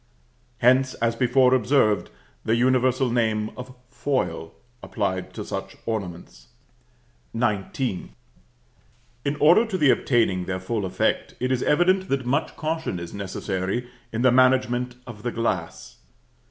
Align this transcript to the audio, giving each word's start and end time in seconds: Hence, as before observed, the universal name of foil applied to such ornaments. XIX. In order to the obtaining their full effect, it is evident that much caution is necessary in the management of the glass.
Hence, 0.57 0.95
as 0.95 1.15
before 1.15 1.53
observed, 1.53 2.09
the 2.43 2.55
universal 2.55 3.11
name 3.11 3.51
of 3.55 3.75
foil 3.91 4.51
applied 4.81 5.31
to 5.35 5.45
such 5.45 5.77
ornaments. 5.85 6.47
XIX. 7.37 8.09
In 9.23 9.35
order 9.39 9.63
to 9.67 9.77
the 9.77 9.91
obtaining 9.91 10.45
their 10.45 10.59
full 10.59 10.85
effect, 10.85 11.35
it 11.39 11.51
is 11.51 11.61
evident 11.61 12.09
that 12.09 12.25
much 12.25 12.55
caution 12.55 12.99
is 12.99 13.13
necessary 13.13 13.87
in 14.11 14.23
the 14.23 14.31
management 14.31 14.95
of 15.05 15.21
the 15.21 15.31
glass. 15.31 15.97